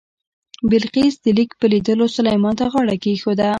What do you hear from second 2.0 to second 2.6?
سلیمان